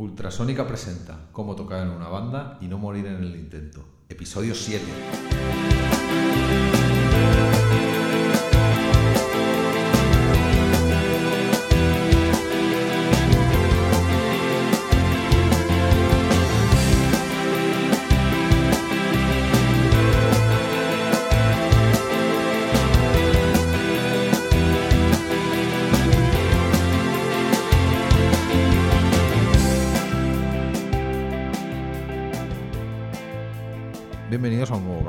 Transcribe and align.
Ultrasónica 0.00 0.66
presenta 0.66 1.28
Cómo 1.30 1.54
tocar 1.54 1.86
en 1.86 1.90
una 1.90 2.08
banda 2.08 2.56
y 2.62 2.68
no 2.68 2.78
morir 2.78 3.04
en 3.04 3.16
el 3.16 3.36
intento. 3.36 3.84
Episodio 4.08 4.54
7. 4.54 4.82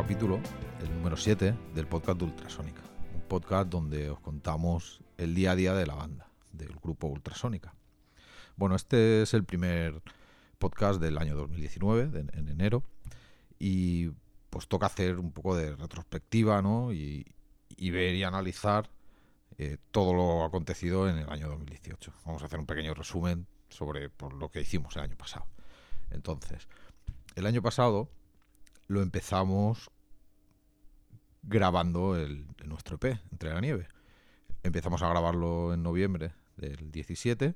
Capítulo, 0.01 0.39
el 0.81 0.91
número 0.95 1.15
7 1.15 1.53
del 1.75 1.85
podcast 1.85 2.17
de 2.17 2.25
Ultrasónica. 2.25 2.81
Un 3.13 3.21
podcast 3.21 3.69
donde 3.69 4.09
os 4.09 4.19
contamos 4.19 5.01
el 5.17 5.35
día 5.35 5.51
a 5.51 5.55
día 5.55 5.75
de 5.75 5.85
la 5.85 5.93
banda, 5.93 6.27
del 6.51 6.75
grupo 6.81 7.05
Ultrasónica. 7.07 7.75
Bueno, 8.55 8.75
este 8.75 9.21
es 9.21 9.35
el 9.35 9.43
primer 9.43 10.01
podcast 10.57 10.99
del 10.99 11.19
año 11.19 11.35
2019, 11.35 12.07
de- 12.07 12.19
en 12.37 12.47
enero, 12.49 12.83
y 13.59 14.09
pues 14.49 14.67
toca 14.67 14.87
hacer 14.87 15.19
un 15.19 15.31
poco 15.31 15.55
de 15.55 15.75
retrospectiva, 15.75 16.63
¿no? 16.63 16.91
Y, 16.91 17.25
y 17.77 17.91
ver 17.91 18.15
y 18.15 18.23
analizar 18.23 18.89
eh, 19.59 19.77
todo 19.91 20.13
lo 20.13 20.43
acontecido 20.43 21.07
en 21.09 21.19
el 21.19 21.29
año 21.29 21.47
2018. 21.47 22.11
Vamos 22.25 22.41
a 22.41 22.45
hacer 22.45 22.59
un 22.59 22.65
pequeño 22.65 22.95
resumen 22.95 23.45
sobre 23.69 24.09
lo 24.39 24.49
que 24.49 24.61
hicimos 24.61 24.95
el 24.95 25.03
año 25.03 25.15
pasado. 25.15 25.45
Entonces, 26.09 26.67
el 27.35 27.45
año 27.45 27.61
pasado 27.61 28.09
lo 28.91 29.01
empezamos 29.01 29.89
grabando 31.43 32.17
el, 32.17 32.45
nuestro 32.65 32.97
EP, 32.97 33.17
Entre 33.31 33.53
la 33.53 33.61
Nieve. 33.61 33.87
Empezamos 34.63 35.01
a 35.01 35.07
grabarlo 35.07 35.73
en 35.73 35.81
noviembre 35.81 36.33
del 36.57 36.91
17 36.91 37.55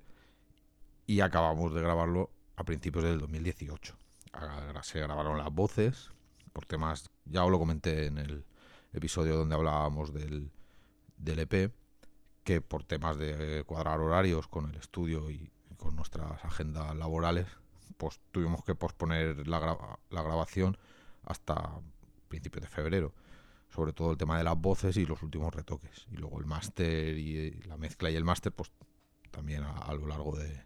y 1.06 1.20
acabamos 1.20 1.74
de 1.74 1.82
grabarlo 1.82 2.32
a 2.56 2.64
principios 2.64 3.04
del 3.04 3.20
2018. 3.20 3.98
Ahora 4.32 4.82
Se 4.84 5.02
grabaron 5.02 5.38
las 5.38 5.52
voces 5.52 6.12
por 6.54 6.66
temas, 6.66 7.10
ya 7.26 7.44
os 7.44 7.52
lo 7.52 7.60
comenté 7.60 8.06
en 8.06 8.18
el 8.18 8.46
episodio 8.94 9.36
donde 9.36 9.56
hablábamos 9.56 10.14
del, 10.14 10.54
del 11.18 11.40
EP, 11.40 11.74
que 12.46 12.62
por 12.62 12.86
temas 12.86 13.18
de 13.18 13.66
cuadrar 13.66 14.00
horarios 14.00 14.48
con 14.48 14.70
el 14.70 14.76
estudio 14.78 15.30
y 15.30 15.52
con 15.76 15.98
nuestras 15.98 16.46
agendas 16.46 16.96
laborales, 16.96 17.46
pues 17.98 18.22
tuvimos 18.32 18.64
que 18.64 18.74
posponer 18.74 19.46
la 19.50 19.60
grabación 20.10 20.78
hasta 21.26 21.80
principios 22.28 22.64
de 22.64 22.70
febrero. 22.70 23.14
Sobre 23.70 23.94
todo 23.94 24.12
el 24.12 24.18
tema 24.18 24.38
de 24.38 24.44
las 24.44 24.58
voces 24.58 24.96
y 24.98 25.06
los 25.06 25.22
últimos 25.22 25.54
retoques. 25.54 26.06
Y 26.12 26.18
luego 26.18 26.40
el 26.40 26.46
máster 26.46 27.18
y 27.18 27.38
eh, 27.38 27.60
la 27.66 27.78
mezcla 27.78 28.10
y 28.10 28.16
el 28.16 28.24
máster, 28.24 28.52
pues 28.54 28.72
también 29.32 29.64
a, 29.64 29.94
lo 29.94 30.08
largo 30.08 30.38
de, 30.38 30.64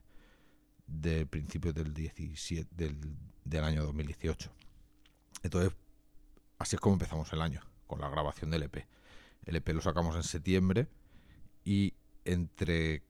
de 0.86 1.26
principios 1.26 1.74
del 1.74 1.94
17 1.94 2.70
del, 2.76 3.00
del 3.44 3.64
año 3.64 3.84
2018. 3.84 4.52
Entonces, 5.44 5.74
así 6.60 6.76
es 6.76 6.80
como 6.80 6.94
empezamos 6.94 7.32
el 7.34 7.42
año, 7.42 7.62
con 7.88 8.00
la 8.00 8.10
grabación 8.10 8.52
del 8.52 8.64
EP. 8.64 8.86
El 9.46 9.56
EP 9.56 9.70
lo 9.70 9.82
sacamos 9.82 10.16
en 10.16 10.24
septiembre 10.24 10.88
y 11.64 11.96
entre 12.26 13.04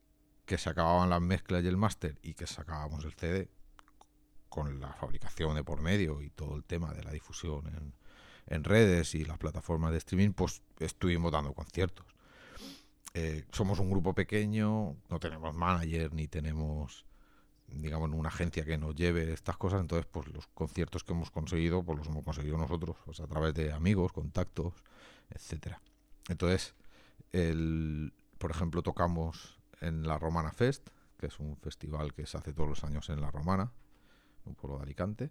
que 0.46 0.58
se 0.58 0.70
acababan 0.70 1.10
las 1.10 1.20
mezclas 1.20 1.62
y 1.62 1.68
el 1.68 1.76
máster 1.76 2.18
y 2.22 2.34
que 2.34 2.46
sacábamos 2.46 3.04
el 3.04 3.12
CD, 3.12 3.50
con 4.50 4.80
la 4.80 4.92
fabricación 4.92 5.54
de 5.54 5.64
por 5.64 5.80
medio 5.80 6.20
y 6.20 6.28
todo 6.30 6.56
el 6.56 6.64
tema 6.64 6.92
de 6.92 7.02
la 7.02 7.12
difusión 7.12 7.94
en, 8.46 8.64
redes 8.64 9.14
y 9.14 9.24
las 9.24 9.38
plataformas 9.38 9.92
de 9.92 9.98
streaming, 9.98 10.32
pues 10.32 10.60
estuvimos 10.80 11.30
dando 11.30 11.54
conciertos. 11.54 12.04
Eh, 13.14 13.44
somos 13.52 13.78
un 13.78 13.88
grupo 13.90 14.12
pequeño, 14.12 14.96
no 15.08 15.20
tenemos 15.20 15.54
manager 15.54 16.12
ni 16.12 16.26
tenemos, 16.26 17.06
digamos, 17.68 18.10
una 18.10 18.28
agencia 18.28 18.64
que 18.64 18.76
nos 18.76 18.96
lleve 18.96 19.32
estas 19.32 19.56
cosas, 19.56 19.80
entonces 19.80 20.06
pues 20.10 20.26
los 20.28 20.48
conciertos 20.48 21.04
que 21.04 21.12
hemos 21.12 21.30
conseguido, 21.30 21.84
pues 21.84 21.98
los 21.98 22.08
hemos 22.08 22.24
conseguido 22.24 22.58
nosotros, 22.58 22.96
sea, 23.12 23.26
a 23.26 23.28
través 23.28 23.54
de 23.54 23.72
amigos, 23.72 24.10
contactos, 24.12 24.74
etcétera. 25.30 25.80
Entonces, 26.28 26.74
el, 27.30 28.12
por 28.38 28.50
ejemplo, 28.50 28.82
tocamos 28.82 29.60
en 29.80 30.06
la 30.06 30.18
Romana 30.18 30.50
Fest, 30.50 30.88
que 31.18 31.26
es 31.26 31.38
un 31.38 31.56
festival 31.56 32.14
que 32.14 32.26
se 32.26 32.36
hace 32.36 32.52
todos 32.52 32.68
los 32.68 32.82
años 32.82 33.10
en 33.10 33.20
la 33.20 33.30
Romana, 33.30 33.70
un 34.50 34.56
pueblo 34.56 34.78
de 34.78 34.84
Alicante. 34.84 35.30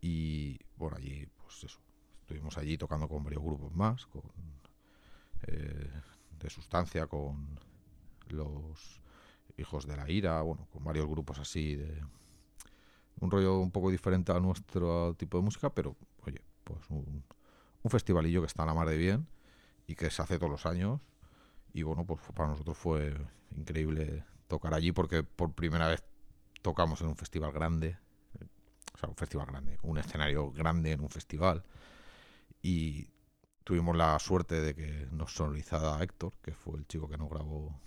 Y 0.00 0.58
bueno, 0.76 0.96
allí, 0.96 1.26
pues 1.36 1.64
eso, 1.64 1.78
estuvimos 2.20 2.58
allí 2.58 2.76
tocando 2.76 3.08
con 3.08 3.22
varios 3.22 3.42
grupos 3.42 3.72
más, 3.74 4.06
con 4.06 4.22
eh, 5.46 5.90
de 6.38 6.50
sustancia, 6.50 7.06
con 7.06 7.58
los 8.28 9.00
hijos 9.56 9.86
de 9.86 9.96
la 9.96 10.10
ira, 10.10 10.42
bueno, 10.42 10.66
con 10.72 10.84
varios 10.84 11.06
grupos 11.06 11.38
así 11.38 11.76
de 11.76 12.02
un 13.20 13.30
rollo 13.30 13.58
un 13.58 13.70
poco 13.70 13.90
diferente 13.90 14.32
a 14.32 14.40
nuestro 14.40 15.14
tipo 15.14 15.38
de 15.38 15.44
música, 15.44 15.70
pero 15.70 15.96
oye, 16.26 16.42
pues 16.64 16.80
un, 16.90 17.24
un 17.82 17.90
festivalillo 17.90 18.42
que 18.42 18.46
está 18.46 18.64
a 18.64 18.66
la 18.66 18.74
mar 18.74 18.88
de 18.88 18.98
bien 18.98 19.26
y 19.86 19.94
que 19.94 20.10
se 20.10 20.20
hace 20.20 20.38
todos 20.38 20.50
los 20.50 20.66
años. 20.66 21.00
Y 21.72 21.82
bueno, 21.82 22.04
pues 22.04 22.20
para 22.34 22.48
nosotros 22.48 22.76
fue 22.76 23.16
increíble 23.56 24.24
tocar 24.48 24.74
allí 24.74 24.92
porque 24.92 25.22
por 25.22 25.52
primera 25.52 25.88
vez 25.88 26.04
tocamos 26.62 27.00
en 27.00 27.08
un 27.08 27.16
festival 27.16 27.52
grande, 27.52 27.98
o 28.96 28.98
sea, 28.98 29.08
un 29.10 29.16
festival 29.16 29.46
grande, 29.46 29.78
un 29.82 29.98
escenario 29.98 30.50
grande 30.50 30.92
en 30.92 31.02
un 31.02 31.10
festival. 31.10 31.62
Y 32.62 33.10
tuvimos 33.62 33.94
la 33.94 34.18
suerte 34.18 34.60
de 34.60 34.74
que 34.74 35.08
nos 35.12 35.34
sonorizara 35.34 36.02
Héctor, 36.02 36.32
que 36.42 36.54
fue 36.54 36.78
el 36.78 36.86
chico 36.86 37.08
que 37.08 37.18
nos 37.18 37.28
grabó 37.28 37.78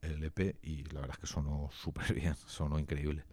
el 0.00 0.24
EP, 0.24 0.56
y 0.62 0.84
la 0.84 1.00
verdad 1.00 1.16
es 1.16 1.20
que 1.20 1.26
sonó 1.26 1.68
súper 1.82 2.14
bien, 2.14 2.34
sonó 2.46 2.78
increíble. 2.78 3.24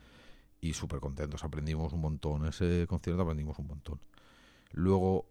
Y 0.59 0.73
súper 0.73 0.99
contentos, 0.99 1.43
aprendimos 1.43 1.93
un 1.93 2.01
montón. 2.01 2.45
Ese 2.45 2.85
concierto 2.87 3.23
aprendimos 3.23 3.57
un 3.57 3.67
montón. 3.67 3.99
Luego 4.73 5.25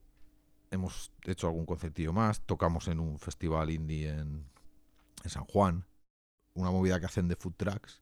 hemos 0.70 1.12
hecho 1.24 1.46
algún 1.46 1.66
concertillo 1.66 2.12
más, 2.12 2.40
tocamos 2.40 2.88
en 2.88 3.00
un 3.00 3.18
festival 3.18 3.70
indie 3.70 4.08
en, 4.08 4.46
en 5.22 5.30
San 5.30 5.44
Juan, 5.44 5.84
una 6.54 6.70
movida 6.70 6.98
que 6.98 7.06
hacen 7.06 7.28
de 7.28 7.36
food 7.36 7.54
trucks 7.56 8.00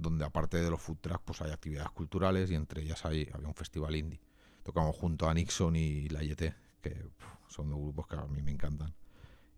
donde 0.00 0.24
aparte 0.24 0.58
de 0.58 0.70
los 0.70 0.80
food 0.80 0.98
trucks 1.00 1.22
pues 1.24 1.40
hay 1.42 1.50
actividades 1.50 1.90
culturales 1.90 2.50
y 2.50 2.54
entre 2.54 2.82
ellas 2.82 3.04
hay, 3.04 3.28
había 3.32 3.48
un 3.48 3.54
festival 3.54 3.94
indie. 3.96 4.20
Tocamos 4.62 4.96
junto 4.96 5.28
a 5.28 5.34
Nixon 5.34 5.76
y 5.76 6.08
La 6.08 6.22
Yete, 6.22 6.54
que 6.82 6.90
pf, 6.90 7.26
son 7.48 7.70
dos 7.70 7.78
grupos 7.80 8.06
que 8.06 8.16
a 8.16 8.24
mí 8.26 8.42
me 8.42 8.50
encantan. 8.50 8.94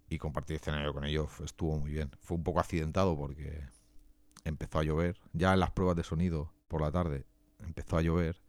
Y 0.09 0.19
compartir 0.19 0.57
escenario 0.57 0.93
con 0.93 1.05
ellos 1.05 1.31
estuvo 1.41 1.79
muy 1.79 1.91
bien. 1.93 2.11
Fue 2.21 2.37
un 2.37 2.45
poco 2.45 2.61
accidentado 2.61 3.17
porque 3.17 3.65
empezó 4.45 4.79
a 4.79 4.85
llover. 4.85 5.19
Ya 5.33 5.55
en 5.55 5.61
las 5.61 5.71
pruebas 5.71 5.97
de 5.97 6.05
sonido 6.05 6.53
por 6.69 6.83
la 6.83 6.91
tarde 6.91 7.27
empezó 7.61 7.97
a 7.97 8.03
llover. 8.03 8.41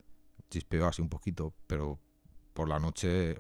Chispeó 0.50 0.88
así 0.88 1.02
un 1.02 1.10
poquito, 1.10 1.54
pero 1.68 2.00
por 2.54 2.70
la 2.70 2.80
noche, 2.80 3.36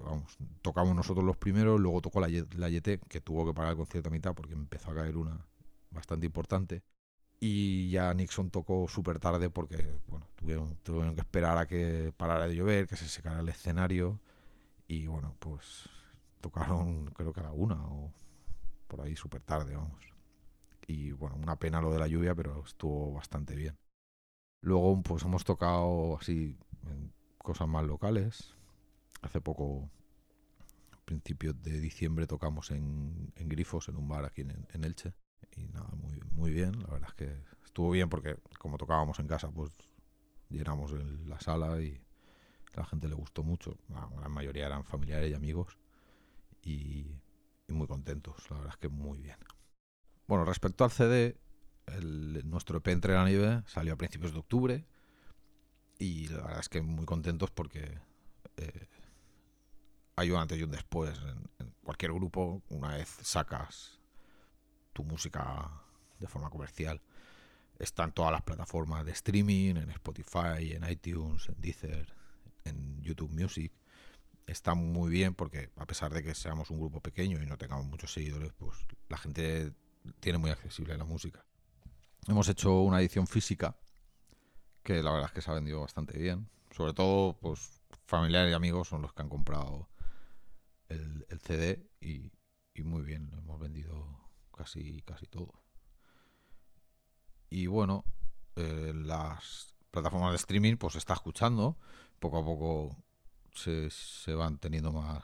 tocamos 0.62 0.96
nosotros 0.96 1.24
los 1.24 1.38
primeros, 1.38 1.80
luego 1.80 2.02
tocó 2.02 2.20
la, 2.20 2.30
Ye- 2.30 2.48
la 2.56 2.70
Yete, 2.70 3.00
que 3.10 3.22
tuvo 3.22 3.46
que 3.46 3.54
parar 3.54 3.72
el 3.72 3.78
concierto 3.78 4.10
a 4.10 4.12
mitad 4.12 4.34
porque 4.34 4.54
empezó 4.54 4.92
a 4.92 4.96
caer 4.96 5.18
una 5.18 5.46
bastante 5.92 6.26
importante 6.26 6.82
y 7.46 7.90
ya 7.90 8.14
Nixon 8.14 8.50
tocó 8.52 8.88
súper 8.88 9.20
tarde 9.20 9.50
porque 9.50 10.00
bueno 10.08 10.26
tuvieron, 10.34 11.14
que 11.14 11.20
esperar 11.20 11.58
a 11.58 11.68
que 11.68 12.14
parara 12.16 12.48
de 12.48 12.56
llover, 12.56 12.88
que 12.88 12.96
se 12.96 13.10
secara 13.10 13.42
el 13.42 13.50
escenario 13.50 14.22
y 14.88 15.08
bueno 15.08 15.36
pues 15.40 15.90
tocaron 16.40 17.08
creo 17.08 17.34
que 17.34 17.42
a 17.42 17.44
la 17.44 17.52
una 17.52 17.76
o 17.86 18.14
por 18.88 19.02
ahí 19.02 19.18
súper 19.18 19.42
tarde 19.42 19.76
vamos. 19.76 20.02
Y 20.88 21.12
bueno 21.12 21.36
una 21.36 21.58
pena 21.58 21.82
lo 21.82 21.92
de 21.92 22.00
la 22.00 22.08
lluvia 22.08 22.34
pero 22.34 22.64
estuvo 22.66 23.12
bastante 23.12 23.56
bien. 23.56 23.78
Luego 24.62 25.02
pues 25.04 25.24
hemos 25.24 25.44
tocado 25.44 26.18
así 26.18 26.58
cosas 27.40 27.68
más 27.68 27.84
locales. 27.84 28.56
Hace 29.22 29.42
poco 29.42 29.90
principios 31.04 31.62
de 31.62 31.82
diciembre 31.82 32.26
tocamos 32.26 32.72
en, 32.72 33.34
en 33.36 33.50
Grifos 33.50 33.90
en 33.90 33.98
un 33.98 34.08
bar 34.08 34.24
aquí 34.24 34.44
en, 34.44 34.66
en 34.72 34.86
Elche 34.86 35.14
y 35.58 35.66
nada, 35.68 35.90
muy, 36.02 36.20
muy 36.36 36.52
bien. 36.52 36.80
La 36.84 36.88
verdad 36.94 37.10
es 37.10 37.16
que 37.16 37.38
estuvo 37.66 37.92
bien 37.92 38.10
porque 38.10 38.38
como 38.60 38.78
tocábamos 38.78 39.20
en 39.20 39.28
casa, 39.28 39.50
pues 39.52 39.72
llenamos 40.50 40.92
el- 40.92 41.28
la 41.30 41.40
sala 41.40 41.82
y 41.82 42.02
la 42.76 42.86
gente 42.86 43.08
le 43.08 43.16
gustó 43.16 43.44
mucho. 43.44 43.78
La 43.90 44.08
gran 44.08 44.32
mayoría 44.32 44.66
eran 44.68 44.84
familiares 44.86 45.32
y 45.32 45.36
amigos 45.36 45.78
y, 46.64 47.08
y 47.68 47.74
muy 47.74 47.88
contentos. 47.88 48.50
La 48.50 48.58
verdad 48.58 48.74
es 48.74 48.80
que 48.80 48.90
muy 48.90 49.20
bien. 49.20 49.38
Bueno, 50.28 50.46
respecto 50.46 50.84
al 50.84 50.92
CD, 50.92 51.38
el- 51.88 52.50
nuestro 52.50 52.78
EP 52.80 52.92
Entre 52.92 53.14
la 53.14 53.26
Nieve 53.26 53.64
salió 53.68 53.94
a 53.94 53.98
principios 53.98 54.34
de 54.34 54.40
octubre 54.40 54.86
y 56.00 56.28
la 56.28 56.38
verdad 56.44 56.60
es 56.60 56.70
que 56.70 56.82
muy 56.82 57.06
contentos 57.06 57.52
porque 57.52 58.00
eh, 58.58 58.88
hay 60.16 60.32
un 60.32 60.38
antes 60.38 60.60
y 60.60 60.64
un 60.64 60.72
después. 60.72 61.18
En, 61.20 61.50
en 61.66 61.74
cualquier 61.84 62.14
grupo, 62.14 62.62
una 62.70 62.96
vez 62.98 63.08
sacas 63.22 64.00
tu 64.94 65.04
música 65.04 65.70
de 66.20 66.28
forma 66.28 66.50
comercial, 66.50 67.02
Está 67.80 68.04
en 68.04 68.12
todas 68.12 68.32
las 68.32 68.44
plataformas 68.44 69.04
de 69.06 69.12
streaming, 69.12 69.76
en 69.76 69.90
Spotify, 69.90 70.74
en 70.74 70.90
iTunes, 70.90 71.50
en 71.50 71.60
Deezer, 71.60 72.14
en 72.66 73.02
YouTube 73.02 73.32
Music. 73.32 73.74
Está 74.46 74.76
muy 74.76 75.10
bien 75.10 75.34
porque 75.34 75.70
a 75.78 75.86
pesar 75.86 76.14
de 76.14 76.24
que 76.24 76.36
seamos 76.36 76.70
un 76.70 76.80
grupo 76.80 77.02
pequeño 77.02 77.42
y 77.42 77.46
no 77.46 77.58
tengamos 77.58 77.86
muchos 77.86 78.14
seguidores, 78.14 78.54
pues 78.54 78.78
la 79.10 79.18
gente 79.18 79.74
tiene 80.20 80.38
muy 80.38 80.52
accesible 80.52 80.98
la 80.98 81.06
música. 81.06 81.44
Hemos 82.28 82.48
hecho 82.48 82.82
una 82.82 83.02
edición 83.02 83.28
física 83.28 83.76
que 84.84 85.02
la 85.02 85.12
verdad 85.12 85.30
es 85.30 85.34
que 85.34 85.42
se 85.42 85.52
ha 85.52 85.56
vendido 85.56 85.82
bastante 85.82 86.18
bien. 86.18 86.50
Sobre 86.72 86.94
todo, 86.94 87.38
pues 87.40 87.82
familiares 88.06 88.52
y 88.52 88.56
amigos 88.56 88.88
son 88.88 89.02
los 89.02 89.14
que 89.14 89.22
han 89.22 89.30
comprado 89.30 89.90
el, 90.90 91.26
CD 91.42 91.90
y, 92.00 92.32
muy 92.84 93.02
bien, 93.02 93.30
lo 93.32 93.40
hemos 93.40 93.60
vendido 93.60 94.23
casi, 94.56 95.02
casi 95.02 95.28
todo. 95.28 95.54
Y 97.50 97.68
bueno, 97.68 98.06
eh, 98.56 98.94
las 98.96 99.74
plataformas 99.92 100.32
de 100.32 100.38
streaming 100.38 100.78
pues 100.78 100.94
se 100.94 101.00
está 101.00 101.14
escuchando, 101.14 101.78
poco 102.20 102.40
a 102.40 102.46
poco 102.46 102.96
se, 103.54 103.90
se 103.90 104.34
van 104.34 104.58
teniendo 104.58 104.92
más 104.92 105.24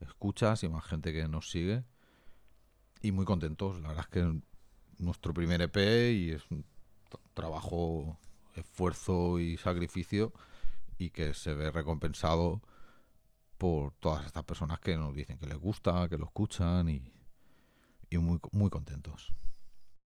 escuchas 0.00 0.62
y 0.62 0.68
más 0.68 0.84
gente 0.84 1.12
que 1.12 1.28
nos 1.28 1.50
sigue 1.50 1.84
y 3.02 3.12
muy 3.12 3.24
contentos. 3.24 3.80
La 3.80 3.88
verdad 3.88 4.06
es 4.08 4.10
que 4.10 4.40
nuestro 4.98 5.34
primer 5.34 5.62
EP 5.62 5.76
y 6.12 6.30
es 6.30 6.42
un 6.50 6.64
trabajo, 7.34 8.18
esfuerzo 8.54 9.38
y 9.38 9.56
sacrificio 9.56 10.32
y 10.98 11.10
que 11.10 11.34
se 11.34 11.54
ve 11.54 11.70
recompensado 11.70 12.60
por 13.56 13.92
todas 13.94 14.26
estas 14.26 14.44
personas 14.44 14.80
que 14.80 14.96
nos 14.96 15.14
dicen 15.14 15.38
que 15.38 15.46
les 15.46 15.58
gusta, 15.58 16.08
que 16.08 16.18
lo 16.18 16.26
escuchan 16.26 16.88
y, 16.88 17.12
y 18.10 18.18
muy, 18.18 18.40
muy 18.52 18.70
contentos. 18.70 19.34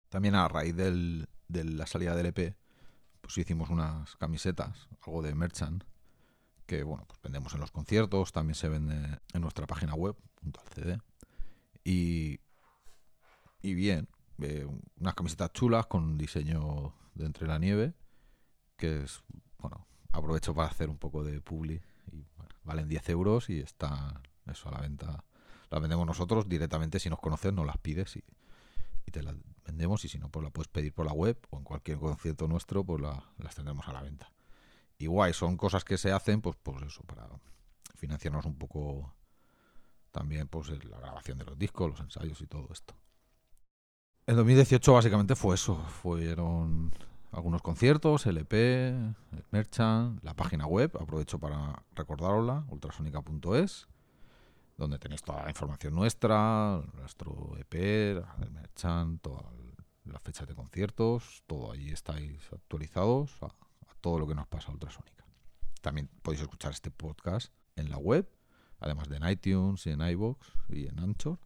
También 0.09 0.35
a 0.35 0.49
raíz 0.49 0.77
del, 0.77 1.29
de 1.49 1.65
la 1.65 1.87
salida 1.87 2.15
del 2.15 2.27
EP, 2.27 2.57
pues 3.21 3.39
hicimos 3.39 3.71
unas 3.71 4.17
camisetas, 4.17 4.89
algo 5.07 5.23
de 5.23 5.35
merchant, 5.35 5.85
que 6.67 6.83
bueno, 6.83 7.05
pues 7.07 7.21
vendemos 7.23 7.55
en 7.55 7.61
los 7.61 7.71
conciertos, 7.71 8.33
también 8.33 8.55
se 8.55 8.69
vende 8.69 9.21
en 9.33 9.41
nuestra 9.41 9.67
página 9.67 9.95
web, 9.95 10.17
junto 10.41 10.61
al 10.61 10.69
CD. 10.69 11.01
Y, 11.85 12.41
y 13.63 13.75
bien, 13.75 14.09
eh, 14.41 14.67
unas 14.99 15.15
camisetas 15.15 15.53
chulas 15.53 15.87
con 15.87 16.19
diseño 16.19 16.95
de 17.15 17.27
entre 17.27 17.47
la 17.47 17.59
nieve, 17.59 17.95
que 18.77 19.03
es, 19.03 19.23
bueno, 19.59 19.87
aprovecho 20.13 20.55
para 20.55 20.69
hacer 20.69 20.91
un 20.91 20.99
poco 20.99 21.25
de 21.25 21.41
publi. 21.41 21.81
Y, 22.13 22.27
valen 22.65 22.89
10 22.89 23.09
euros 23.11 23.51
y 23.51 23.61
está 23.61 24.21
eso 24.47 24.69
a 24.69 24.73
la 24.73 24.81
venta. 24.81 25.25
Las 25.73 25.81
vendemos 25.81 26.07
nosotros 26.07 26.47
directamente, 26.51 27.01
si 27.01 27.09
nos 27.09 27.19
conoces, 27.19 27.51
nos 27.51 27.65
las 27.65 27.79
pides 27.79 28.17
y, 28.17 28.23
te 29.11 29.23
las 29.23 29.35
vendemos. 29.65 30.05
Y 30.05 30.09
si 30.09 30.19
no, 30.19 30.29
pues 30.29 30.45
la 30.45 30.51
puedes 30.51 30.69
pedir 30.69 30.93
por 30.93 31.07
la 31.07 31.15
web 31.15 31.39
o 31.49 31.57
en 31.57 31.65
cualquier 31.65 31.99
concierto 31.99 32.47
nuestro, 32.47 32.85
pues 32.85 33.03
las 33.03 33.55
tendremos 33.55 33.89
a 33.89 33.95
la 33.95 34.03
venta. 34.03 34.31
Y 34.99 35.07
guay, 35.07 35.33
son 35.33 35.57
cosas 35.57 35.83
que 35.83 35.97
se 35.97 36.13
hacen, 36.13 36.43
pues, 36.43 36.57
pues 36.63 36.83
eso, 36.83 37.03
para 37.05 37.27
financiarnos 37.97 38.45
un 38.45 38.57
poco 38.57 39.15
también 40.11 40.47
pues 40.47 40.69
la 40.69 40.99
grabación 40.99 41.39
de 41.39 41.47
los 41.47 41.59
discos, 41.59 41.89
los 41.89 42.01
ensayos 42.01 42.39
y 42.43 42.47
todo 42.47 42.69
esto. 42.71 42.95
En 44.27 44.37
2018 44.37 44.93
básicamente 44.93 45.35
fue 45.35 45.55
eso, 45.55 45.77
fueron 46.03 46.93
algunos 47.31 47.63
conciertos, 47.63 48.27
LP, 48.27 48.89
el 48.89 49.45
Merchant, 49.51 50.23
la 50.23 50.35
página 50.35 50.67
web, 50.67 50.93
aprovecho 51.01 51.39
para 51.39 51.83
recordarosla, 51.95 52.67
ultrasonica.es, 52.69 53.89
donde 54.77 54.99
tenéis 54.99 55.23
toda 55.23 55.43
la 55.43 55.51
información 55.51 55.95
nuestra, 55.95 56.83
nuestro 56.95 57.57
EP, 57.59 57.75
el 57.75 58.51
Merchant, 58.51 59.21
todas 59.23 59.45
las 60.05 60.23
fechas 60.23 60.49
de 60.49 60.55
conciertos, 60.55 61.43
todo 61.47 61.73
allí 61.73 61.91
estáis 61.91 62.53
actualizados 62.53 63.37
a, 63.43 63.49
todo 64.01 64.19
lo 64.19 64.27
que 64.27 64.35
nos 64.35 64.49
pasa 64.49 64.69
a 64.69 64.73
Ultrasónica. 64.73 65.25
También 65.81 66.09
podéis 66.23 66.43
escuchar 66.43 66.73
este 66.73 66.91
podcast 66.91 67.53
en 67.77 67.89
la 67.89 67.99
web, 67.99 68.29
además 68.81 69.09
de 69.09 69.17
en 69.17 69.29
iTunes 69.29 69.87
y 69.87 69.91
en 69.91 70.01
iBox 70.01 70.53
y 70.71 70.89
en 70.89 70.99
Anchor 70.99 71.39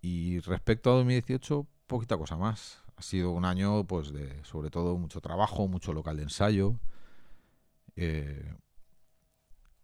y 0.00 0.40
respecto 0.40 0.90
a 0.90 0.94
2018, 0.96 1.66
poquita 1.86 2.16
cosa 2.16 2.36
más. 2.36 2.82
Ha 2.96 3.02
sido 3.02 3.30
un 3.30 3.44
año, 3.44 3.84
pues, 3.84 4.12
de 4.12 4.42
sobre 4.44 4.70
todo 4.70 4.96
mucho 4.96 5.20
trabajo, 5.20 5.68
mucho 5.68 5.92
local 5.92 6.16
de 6.16 6.24
ensayo. 6.24 6.78
Eh, 7.96 8.54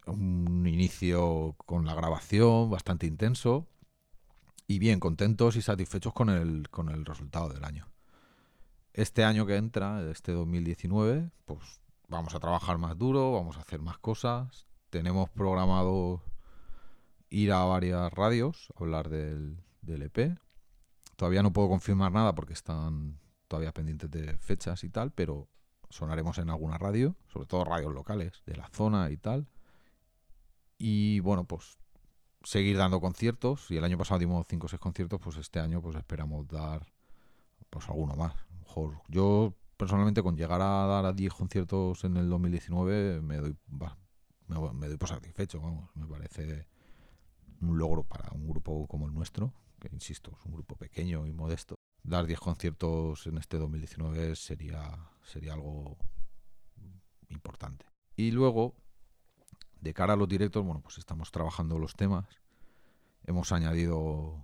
un 0.06 0.66
inicio 0.66 1.54
con 1.66 1.86
la 1.86 1.94
grabación 1.94 2.70
bastante 2.70 3.06
intenso. 3.06 3.66
Y 4.66 4.78
bien, 4.78 5.00
contentos 5.00 5.56
y 5.56 5.62
satisfechos 5.62 6.12
con 6.12 6.30
el, 6.30 6.68
con 6.70 6.88
el 6.88 7.04
resultado 7.04 7.48
del 7.48 7.64
año. 7.64 7.88
Este 8.92 9.24
año 9.24 9.44
que 9.46 9.56
entra, 9.56 10.08
este 10.10 10.32
2019, 10.32 11.30
pues 11.44 11.80
vamos 12.08 12.34
a 12.34 12.40
trabajar 12.40 12.78
más 12.78 12.96
duro, 12.96 13.32
vamos 13.32 13.56
a 13.56 13.60
hacer 13.60 13.80
más 13.80 13.98
cosas. 13.98 14.66
Tenemos 14.90 15.28
programado 15.30 16.22
ir 17.28 17.52
a 17.52 17.64
varias 17.64 18.12
radios, 18.12 18.72
hablar 18.76 19.08
del, 19.08 19.58
del 19.82 20.02
EP. 20.02 20.38
Todavía 21.16 21.42
no 21.42 21.52
puedo 21.52 21.68
confirmar 21.68 22.12
nada 22.12 22.34
porque 22.34 22.52
están 22.52 23.18
todavía 23.48 23.72
pendientes 23.72 24.10
de 24.10 24.38
fechas 24.38 24.84
y 24.84 24.88
tal, 24.88 25.10
pero 25.12 25.48
sonaremos 25.90 26.38
en 26.38 26.50
alguna 26.50 26.78
radio, 26.78 27.16
sobre 27.28 27.46
todo 27.46 27.64
radios 27.64 27.92
locales 27.92 28.42
de 28.46 28.56
la 28.56 28.68
zona 28.68 29.10
y 29.10 29.16
tal. 29.16 29.48
Y 30.86 31.20
bueno, 31.20 31.44
pues 31.44 31.78
seguir 32.42 32.76
dando 32.76 33.00
conciertos. 33.00 33.70
Y 33.70 33.78
el 33.78 33.84
año 33.84 33.96
pasado 33.96 34.18
dimos 34.18 34.46
5 34.46 34.66
o 34.66 34.68
6 34.68 34.78
conciertos, 34.78 35.18
pues 35.18 35.38
este 35.38 35.58
año 35.58 35.80
pues 35.80 35.96
esperamos 35.96 36.46
dar 36.46 36.86
pues 37.70 37.88
alguno 37.88 38.14
más. 38.16 38.34
yo 39.08 39.54
personalmente 39.78 40.22
con 40.22 40.36
llegar 40.36 40.60
a 40.60 40.86
dar 40.86 41.06
a 41.06 41.14
10 41.14 41.32
conciertos 41.32 42.04
en 42.04 42.18
el 42.18 42.28
2019 42.28 43.22
me 43.22 43.38
doy 43.38 43.56
me, 44.46 44.88
doy 44.88 44.98
por 44.98 45.08
satisfecho, 45.08 45.58
vamos, 45.58 45.88
me 45.94 46.06
parece 46.06 46.68
un 47.62 47.78
logro 47.78 48.04
para 48.04 48.30
un 48.32 48.46
grupo 48.46 48.86
como 48.86 49.06
el 49.06 49.14
nuestro 49.14 49.54
insisto, 49.90 50.36
es 50.38 50.44
un 50.44 50.52
grupo 50.52 50.76
pequeño 50.76 51.26
y 51.26 51.32
modesto, 51.32 51.76
dar 52.02 52.26
10 52.26 52.40
conciertos 52.40 53.26
en 53.26 53.38
este 53.38 53.58
2019 53.58 54.36
sería, 54.36 55.10
sería 55.22 55.54
algo 55.54 55.96
importante. 57.28 57.86
Y 58.16 58.30
luego, 58.30 58.74
de 59.84 59.92
cara 59.92 60.14
a 60.14 60.16
los 60.16 60.28
directos, 60.28 60.64
bueno, 60.64 60.80
pues 60.80 60.96
estamos 60.96 61.30
trabajando 61.30 61.78
los 61.78 61.94
temas. 61.94 62.24
Hemos 63.26 63.52
añadido 63.52 64.42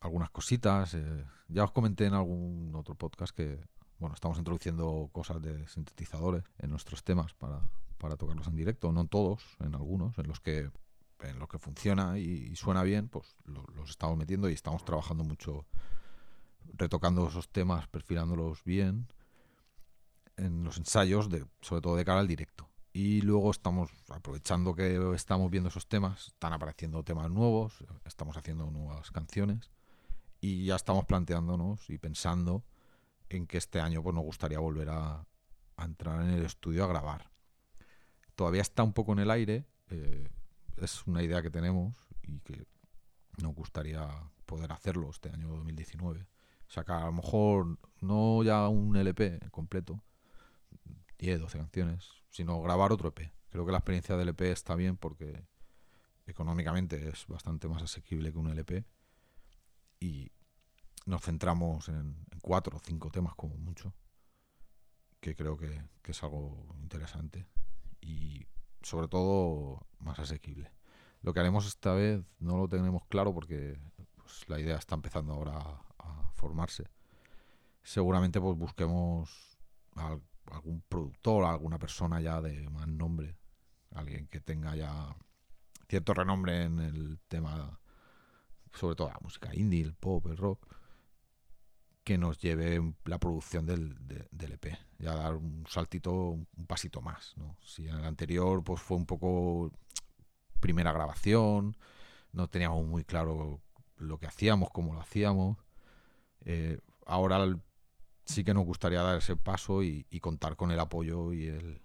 algunas 0.00 0.30
cositas. 0.30 0.92
Eh, 0.94 1.24
ya 1.48 1.64
os 1.64 1.72
comenté 1.72 2.04
en 2.04 2.12
algún 2.12 2.72
otro 2.74 2.94
podcast 2.94 3.34
que, 3.34 3.58
bueno, 3.98 4.14
estamos 4.14 4.36
introduciendo 4.36 5.08
cosas 5.12 5.40
de 5.40 5.66
sintetizadores 5.66 6.44
en 6.58 6.70
nuestros 6.70 7.02
temas 7.02 7.32
para, 7.32 7.62
para 7.96 8.16
tocarlos 8.16 8.46
en 8.48 8.56
directo. 8.56 8.92
No 8.92 9.00
en 9.00 9.08
todos, 9.08 9.56
en 9.60 9.74
algunos, 9.74 10.18
en 10.18 10.28
los 10.28 10.40
que 10.40 10.70
en 11.22 11.38
lo 11.38 11.48
que 11.48 11.58
funciona 11.58 12.18
y, 12.18 12.54
suena 12.56 12.82
bien, 12.82 13.08
pues 13.08 13.34
los 13.46 13.88
estamos 13.88 14.18
metiendo 14.18 14.50
y 14.50 14.52
estamos 14.52 14.84
trabajando 14.84 15.24
mucho, 15.24 15.64
retocando 16.74 17.26
esos 17.26 17.48
temas, 17.48 17.88
perfilándolos 17.88 18.62
bien 18.62 19.08
en 20.36 20.62
los 20.62 20.76
ensayos, 20.76 21.30
de, 21.30 21.46
sobre 21.62 21.80
todo 21.80 21.96
de 21.96 22.04
cara 22.04 22.20
al 22.20 22.28
directo. 22.28 22.65
Y 22.98 23.20
luego 23.20 23.50
estamos 23.50 23.90
aprovechando 24.08 24.74
que 24.74 25.14
estamos 25.14 25.50
viendo 25.50 25.68
esos 25.68 25.86
temas, 25.86 26.28
están 26.28 26.54
apareciendo 26.54 27.04
temas 27.04 27.30
nuevos, 27.30 27.84
estamos 28.06 28.38
haciendo 28.38 28.70
nuevas 28.70 29.10
canciones 29.10 29.70
y 30.40 30.64
ya 30.64 30.76
estamos 30.76 31.04
planteándonos 31.04 31.90
y 31.90 31.98
pensando 31.98 32.64
en 33.28 33.46
que 33.46 33.58
este 33.58 33.82
año 33.82 34.02
pues 34.02 34.14
nos 34.14 34.24
gustaría 34.24 34.60
volver 34.60 34.88
a, 34.88 35.26
entrar 35.76 36.22
en 36.22 36.30
el 36.30 36.46
estudio 36.46 36.84
a 36.84 36.86
grabar. 36.86 37.30
Todavía 38.34 38.62
está 38.62 38.82
un 38.82 38.94
poco 38.94 39.12
en 39.12 39.18
el 39.18 39.30
aire, 39.30 39.66
eh, 39.90 40.30
es 40.78 41.06
una 41.06 41.22
idea 41.22 41.42
que 41.42 41.50
tenemos 41.50 41.94
y 42.22 42.40
que 42.40 42.66
nos 43.42 43.54
gustaría 43.54 44.08
poder 44.46 44.72
hacerlo 44.72 45.10
este 45.10 45.28
año 45.28 45.48
2019. 45.48 46.26
Sacar 46.66 47.02
a 47.02 47.06
lo 47.06 47.12
mejor 47.12 47.78
no 48.00 48.42
ya 48.42 48.66
un 48.68 48.96
LP 48.96 49.50
completo, 49.50 50.02
10, 51.18 51.40
12 51.40 51.58
canciones, 51.58 52.10
sino 52.28 52.60
grabar 52.60 52.92
otro 52.92 53.08
EP. 53.08 53.32
Creo 53.50 53.64
que 53.64 53.72
la 53.72 53.78
experiencia 53.78 54.16
del 54.16 54.28
EP 54.28 54.42
está 54.42 54.74
bien 54.74 54.96
porque 54.96 55.46
económicamente 56.26 57.08
es 57.08 57.26
bastante 57.26 57.68
más 57.68 57.82
asequible 57.82 58.32
que 58.32 58.38
un 58.38 58.48
LP 58.48 58.84
y 60.00 60.30
nos 61.06 61.22
centramos 61.22 61.88
en, 61.88 62.16
cuatro 62.42 62.76
o 62.76 62.80
cinco 62.80 63.10
temas 63.10 63.34
como 63.34 63.56
mucho, 63.56 63.94
que 65.20 65.34
creo 65.34 65.56
que, 65.56 65.82
es 66.04 66.22
algo 66.22 66.74
interesante. 66.80 67.46
Y 68.00 68.46
sobre 68.82 69.08
todo 69.08 69.86
más 69.98 70.18
asequible. 70.18 70.70
Lo 71.22 71.32
que 71.32 71.40
haremos 71.40 71.66
esta 71.66 71.92
vez 71.92 72.22
no 72.38 72.56
lo 72.56 72.68
tenemos 72.68 73.04
claro 73.06 73.34
porque 73.34 73.80
pues, 74.16 74.48
la 74.48 74.60
idea 74.60 74.76
está 74.76 74.94
empezando 74.94 75.32
ahora 75.32 75.58
a, 75.98 76.30
formarse. 76.34 76.84
Seguramente 77.82 78.40
pues 78.40 78.56
busquemos 78.58 79.58
a 79.94 80.18
algún 80.52 80.82
productor, 80.88 81.44
alguna 81.44 81.78
persona 81.78 82.20
ya 82.20 82.40
de 82.40 82.68
más 82.70 82.88
nombre, 82.88 83.36
alguien 83.94 84.26
que 84.28 84.40
tenga 84.40 84.76
ya 84.76 85.16
cierto 85.88 86.14
renombre 86.14 86.64
en 86.64 86.80
el 86.80 87.18
tema, 87.28 87.78
sobre 88.72 88.96
todo 88.96 89.08
la 89.08 89.18
música 89.22 89.54
indie, 89.54 89.82
el 89.82 89.94
pop, 89.94 90.26
el 90.26 90.36
rock, 90.36 90.66
que 92.04 92.18
nos 92.18 92.38
lleve 92.38 92.80
la 93.04 93.18
producción 93.18 93.66
del, 93.66 93.96
del 94.30 94.52
EP, 94.52 94.78
ya 94.98 95.14
dar 95.14 95.34
un 95.34 95.64
saltito, 95.68 96.12
un 96.12 96.66
pasito 96.66 97.00
más. 97.00 97.34
¿no? 97.36 97.56
Si 97.64 97.88
en 97.88 97.96
el 97.96 98.04
anterior 98.04 98.62
pues 98.62 98.80
fue 98.80 98.96
un 98.96 99.06
poco 99.06 99.72
primera 100.60 100.92
grabación, 100.92 101.76
no 102.32 102.48
teníamos 102.48 102.86
muy 102.86 103.04
claro 103.04 103.60
lo 103.96 104.18
que 104.18 104.26
hacíamos, 104.26 104.70
cómo 104.70 104.94
lo 104.94 105.00
hacíamos. 105.00 105.58
Eh, 106.44 106.78
ahora 107.06 107.44
sí 108.26 108.44
que 108.44 108.52
nos 108.52 108.64
gustaría 108.64 109.02
dar 109.02 109.16
ese 109.18 109.36
paso 109.36 109.82
y, 109.82 110.04
contar 110.20 110.56
con 110.56 110.70
el 110.70 110.80
apoyo 110.80 111.32
y, 111.32 111.46
el, 111.46 111.80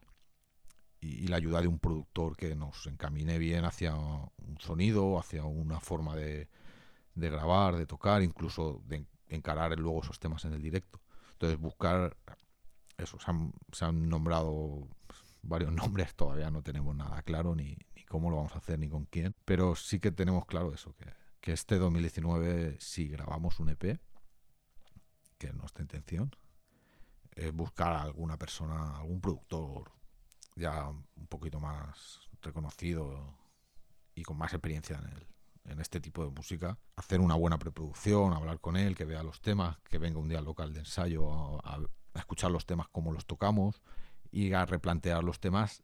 y, 0.99 1.27
la 1.27 1.37
ayuda 1.37 1.61
de 1.61 1.67
un 1.67 1.79
productor 1.79 2.35
que 2.35 2.55
nos 2.55 2.87
encamine 2.87 3.37
bien 3.37 3.63
hacia 3.63 3.95
un 3.95 4.57
sonido, 4.59 5.19
hacia 5.19 5.45
una 5.45 5.79
forma 5.79 6.15
de, 6.15 6.49
de 7.15 7.29
grabar, 7.29 7.77
de 7.77 7.85
tocar, 7.85 8.23
incluso 8.23 8.81
de 8.85 9.05
encarar 9.27 9.77
luego 9.79 10.01
esos 10.01 10.19
temas 10.19 10.43
en 10.45 10.53
el 10.53 10.61
directo. 10.61 10.99
Entonces 11.33 11.59
buscar 11.59 12.17
eso, 12.97 13.17
se 13.71 13.85
han, 13.85 14.09
nombrado 14.09 14.87
varios 15.43 15.71
nombres, 15.73 16.15
todavía 16.15 16.49
no 16.49 16.63
tenemos 16.63 16.95
nada 16.95 17.21
claro 17.21 17.55
ni, 17.55 17.77
ni, 17.95 18.03
cómo 18.05 18.29
lo 18.29 18.37
vamos 18.37 18.55
a 18.55 18.57
hacer 18.57 18.79
ni 18.79 18.89
con 18.89 19.05
quién, 19.05 19.35
pero 19.45 19.75
sí 19.75 19.99
que 19.99 20.11
tenemos 20.11 20.45
claro 20.45 20.73
eso, 20.73 20.93
que, 20.95 21.05
que 21.39 21.53
este 21.53 21.77
2019 21.77 22.77
si 22.79 23.07
grabamos 23.07 23.59
un 23.59 23.69
EP, 23.69 23.99
que 25.41 25.47
es 25.47 25.55
nuestra 25.55 25.81
intención, 25.81 26.29
es 27.31 27.51
buscar 27.51 27.93
a 27.93 28.03
alguna 28.03 28.37
persona, 28.37 28.97
algún 28.97 29.19
productor 29.19 29.91
ya 30.55 30.87
un 30.87 31.27
poquito 31.27 31.59
más 31.59 32.19
reconocido 32.43 33.39
y 34.13 34.21
con 34.21 34.37
más 34.37 34.53
experiencia 34.53 34.99
en 34.99 35.07
el, 35.07 35.27
en 35.63 35.81
este 35.81 35.99
tipo 35.99 36.23
de 36.23 36.29
música, 36.29 36.77
hacer 36.95 37.19
una 37.21 37.33
buena 37.33 37.57
preproducción, 37.57 38.33
hablar 38.33 38.59
con 38.59 38.77
él, 38.77 38.95
que 38.95 39.05
vea 39.05 39.23
los 39.23 39.41
temas, 39.41 39.79
que 39.89 39.97
venga 39.97 40.19
un 40.19 40.29
día 40.29 40.37
al 40.37 40.45
local 40.45 40.73
de 40.73 40.81
ensayo 40.81 41.31
a, 41.65 41.79
escuchar 42.13 42.51
los 42.51 42.67
temas 42.67 42.87
como 42.89 43.11
los 43.11 43.25
tocamos 43.25 43.81
y 44.29 44.53
a 44.53 44.67
replantear 44.67 45.23
los 45.23 45.39
temas 45.39 45.81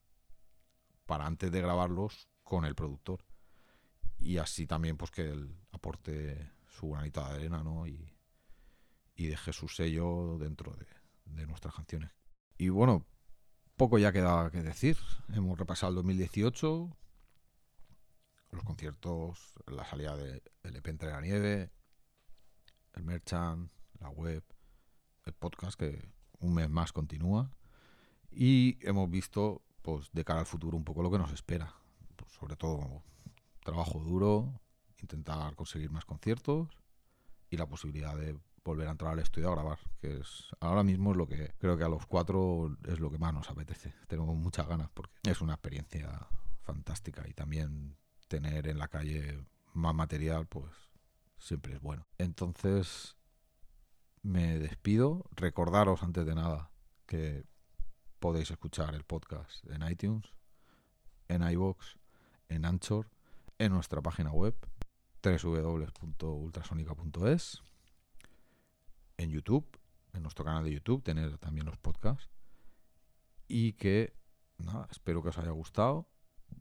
para 1.07 1.25
antes 1.25 1.51
de 1.51 1.61
grabarlos 1.61 2.29
con 2.43 2.63
el 2.63 2.75
productor. 2.75 3.25
Y 4.19 4.37
así 4.37 4.67
también 4.67 4.97
pues 4.97 5.09
que 5.09 5.29
él 5.29 5.57
aporte 5.71 6.51
su 6.67 6.91
granita 6.91 7.27
de 7.29 7.35
arena 7.35 7.63
¿no? 7.63 7.87
y, 7.87 8.16
deje 9.25 9.51
su 9.53 9.67
sello 9.67 10.37
dentro 10.37 10.75
de, 10.75 10.85
de 11.25 11.47
nuestras 11.47 11.73
canciones. 11.73 12.11
Y 12.57 12.69
bueno, 12.69 13.07
poco 13.75 13.97
ya 13.97 14.11
queda 14.11 14.51
que 14.51 14.61
decir. 14.61 14.97
Hemos 15.33 15.57
repasado 15.57 15.89
el 15.89 15.95
2018, 15.95 16.95
los 18.51 18.63
conciertos, 18.63 19.53
la 19.65 19.85
salida 19.85 20.15
de, 20.15 20.43
del 20.63 20.75
EP 20.75 20.87
Entre 20.87 21.09
la 21.09 21.21
Nieve, 21.21 21.71
el 22.93 23.03
Merchant, 23.03 23.71
la 23.99 24.09
web, 24.09 24.43
el 25.25 25.33
podcast 25.33 25.79
que 25.79 26.09
un 26.39 26.53
mes 26.53 26.69
más 26.69 26.93
continúa 26.93 27.51
y 28.31 28.77
hemos 28.87 29.09
visto 29.09 29.63
pues 29.81 30.11
de 30.11 30.23
cara 30.23 30.41
al 30.41 30.45
futuro 30.45 30.77
un 30.77 30.83
poco 30.83 31.01
lo 31.01 31.11
que 31.11 31.17
nos 31.17 31.31
espera. 31.31 31.73
Pues, 32.15 32.31
sobre 32.33 32.55
todo 32.55 33.03
trabajo 33.63 33.99
duro, 33.99 34.61
intentar 35.01 35.55
conseguir 35.55 35.91
más 35.91 36.05
conciertos 36.05 36.69
y 37.49 37.57
la 37.57 37.67
posibilidad 37.67 38.15
de 38.15 38.37
volver 38.67 38.87
a 38.87 38.91
entrar 38.91 39.13
al 39.13 39.19
estudio 39.19 39.49
a 39.49 39.55
grabar, 39.55 39.79
que 39.99 40.17
es 40.17 40.47
ahora 40.59 40.83
mismo 40.83 41.11
es 41.11 41.17
lo 41.17 41.27
que 41.27 41.55
creo 41.57 41.75
que 41.77 41.83
a 41.83 41.89
los 41.89 42.05
cuatro 42.05 42.77
es 42.85 42.99
lo 42.99 43.09
que 43.09 43.17
más 43.17 43.33
nos 43.33 43.49
apetece. 43.49 43.95
Tenemos 44.07 44.35
muchas 44.35 44.67
ganas 44.67 44.91
porque 44.93 45.15
es 45.23 45.41
una 45.41 45.53
experiencia 45.53 46.27
fantástica 46.63 47.27
y 47.27 47.33
también 47.33 47.97
tener 48.27 48.67
en 48.67 48.77
la 48.77 48.89
calle 48.89 49.43
más 49.73 49.95
material, 49.95 50.45
pues 50.47 50.65
siempre 51.37 51.75
es 51.75 51.81
bueno. 51.81 52.05
Entonces, 52.17 53.15
me 54.21 54.59
despido. 54.59 55.23
Recordaros 55.31 56.03
antes 56.03 56.25
de 56.25 56.35
nada 56.35 56.69
que 57.05 57.45
podéis 58.19 58.51
escuchar 58.51 58.93
el 58.95 59.05
podcast 59.05 59.65
en 59.69 59.89
iTunes, 59.89 60.33
en 61.29 61.49
iBox, 61.49 61.95
en 62.49 62.65
Anchor, 62.65 63.09
en 63.59 63.71
nuestra 63.71 64.01
página 64.01 64.31
web 64.31 64.57
www.ultrasonica.es, 65.23 67.61
en 69.17 69.31
YouTube, 69.31 69.67
en 70.13 70.23
nuestro 70.23 70.45
canal 70.45 70.63
de 70.63 70.73
YouTube, 70.73 71.03
tener 71.03 71.37
también 71.37 71.65
los 71.65 71.77
podcasts. 71.77 72.29
Y 73.47 73.73
que, 73.73 74.13
nada, 74.57 74.87
espero 74.91 75.21
que 75.23 75.29
os 75.29 75.37
haya 75.37 75.51
gustado 75.51 76.07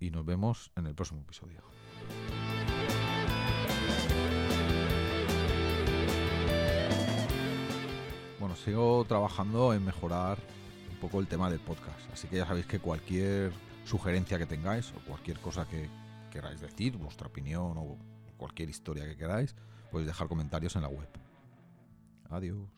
y 0.00 0.10
nos 0.10 0.24
vemos 0.24 0.72
en 0.76 0.86
el 0.86 0.94
próximo 0.94 1.20
episodio. 1.20 1.62
Bueno, 8.38 8.56
sigo 8.56 9.04
trabajando 9.06 9.74
en 9.74 9.84
mejorar 9.84 10.38
un 10.90 10.96
poco 10.98 11.20
el 11.20 11.26
tema 11.26 11.50
del 11.50 11.60
podcast, 11.60 12.10
así 12.12 12.28
que 12.28 12.36
ya 12.36 12.46
sabéis 12.46 12.66
que 12.66 12.78
cualquier 12.78 13.52
sugerencia 13.84 14.38
que 14.38 14.46
tengáis 14.46 14.92
o 14.92 15.00
cualquier 15.06 15.40
cosa 15.40 15.66
que 15.68 15.88
queráis 16.30 16.60
decir, 16.60 16.96
vuestra 16.96 17.26
opinión 17.26 17.76
o 17.76 17.98
cualquier 18.36 18.68
historia 18.68 19.04
que 19.04 19.16
queráis, 19.16 19.54
podéis 19.90 20.06
dejar 20.06 20.28
comentarios 20.28 20.76
en 20.76 20.82
la 20.82 20.88
web. 20.88 21.25
Adiós. 22.30 22.75